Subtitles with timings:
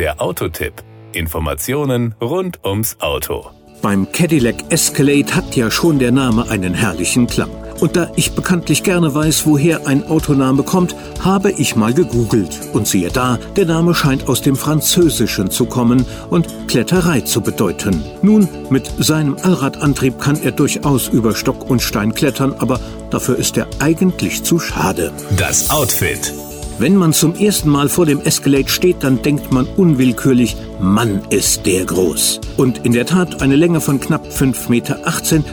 [0.00, 0.72] Der Autotipp.
[1.12, 3.50] Informationen rund ums Auto.
[3.82, 7.50] Beim Cadillac Escalade hat ja schon der Name einen herrlichen Klang.
[7.80, 12.58] Und da ich bekanntlich gerne weiß, woher ein Autoname kommt, habe ich mal gegoogelt.
[12.72, 18.02] Und siehe da, der Name scheint aus dem Französischen zu kommen und Kletterei zu bedeuten.
[18.22, 22.80] Nun, mit seinem Allradantrieb kann er durchaus über Stock und Stein klettern, aber
[23.10, 25.12] dafür ist er eigentlich zu schade.
[25.36, 26.32] Das Outfit.
[26.80, 31.66] Wenn man zum ersten Mal vor dem Escalade steht, dann denkt man unwillkürlich, Mann ist
[31.66, 32.40] der groß.
[32.56, 34.98] Und in der Tat eine Länge von knapp 5,18 Meter,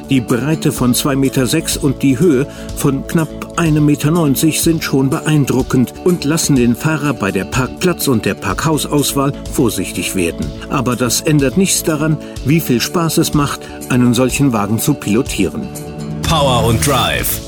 [0.09, 3.27] die Breite von 2,6 Meter und die Höhe von knapp
[3.57, 9.33] 1,90 Meter sind schon beeindruckend und lassen den Fahrer bei der Parkplatz- und der Parkhausauswahl
[9.51, 10.49] vorsichtig werden.
[10.69, 12.15] Aber das ändert nichts daran,
[12.45, 13.59] wie viel Spaß es macht,
[13.89, 15.67] einen solchen Wagen zu pilotieren.
[16.21, 17.46] Power und Drive.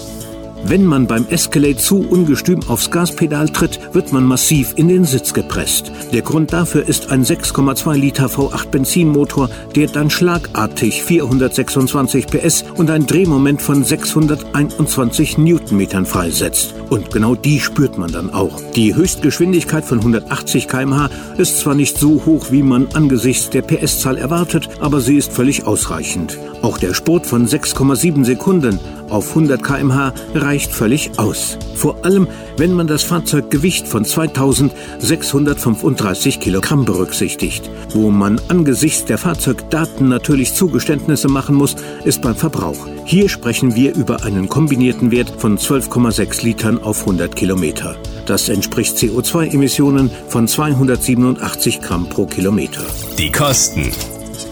[0.66, 5.34] Wenn man beim Escalade zu ungestüm aufs Gaspedal tritt, wird man massiv in den Sitz
[5.34, 5.91] gepresst.
[6.13, 12.89] Der Grund dafür ist ein 6,2 Liter V8 Benzinmotor, der dann schlagartig 426 PS und
[12.89, 16.75] ein Drehmoment von 621 Newtonmetern freisetzt.
[16.89, 18.59] Und genau die spürt man dann auch.
[18.75, 24.17] Die Höchstgeschwindigkeit von 180 km/h ist zwar nicht so hoch, wie man angesichts der PS-Zahl
[24.17, 26.38] erwartet, aber sie ist völlig ausreichend.
[26.62, 28.80] Auch der Spurt von 6,7 Sekunden
[29.10, 31.58] auf 100 km/h reicht völlig aus.
[31.76, 37.70] Vor allem, wenn man das Fahrzeuggewicht von 2635 Kilogramm berücksichtigt.
[37.94, 42.78] Wo man angesichts der Fahrzeugdaten natürlich Zugeständnisse machen muss, ist beim Verbrauch.
[43.06, 47.96] Hier sprechen wir über einen kombinierten Wert von 12,6 Litern auf 100 Kilometer.
[48.26, 52.82] Das entspricht CO2-Emissionen von 287 Gramm pro Kilometer.
[53.18, 53.92] Die Kosten.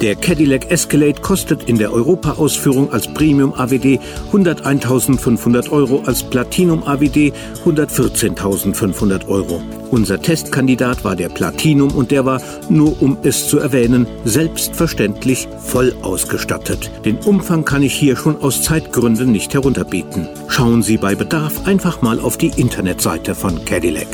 [0.02, 4.00] Der Cadillac Escalade kostet in der Europa-Ausführung als Premium AWD
[4.32, 7.34] 101.500 Euro, als Platinum AWD
[7.66, 9.60] 114.500 Euro.
[9.90, 12.40] Unser Testkandidat war der Platinum und der war,
[12.70, 16.92] nur um es zu erwähnen, selbstverständlich voll ausgestattet.
[17.04, 20.28] Den Umfang kann ich hier schon aus Zeitgründen nicht herunterbieten.
[20.48, 24.08] Schauen Sie bei Bedarf einfach mal auf die Internetseite von Cadillac.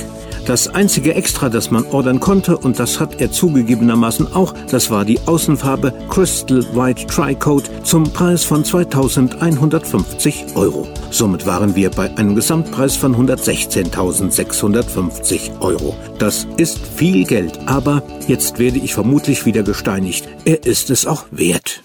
[0.45, 5.05] Das einzige Extra, das man ordern konnte, und das hat er zugegebenermaßen auch, das war
[5.05, 10.85] die Außenfarbe Crystal White Tricoat zum Preis von 2150 Euro.
[11.11, 15.95] Somit waren wir bei einem Gesamtpreis von 116.650 Euro.
[16.19, 20.27] Das ist viel Geld, aber jetzt werde ich vermutlich wieder gesteinigt.
[20.43, 21.83] Er ist es auch wert.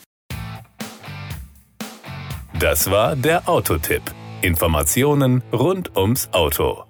[2.58, 4.02] Das war der Autotipp.
[4.42, 6.87] Informationen rund ums Auto.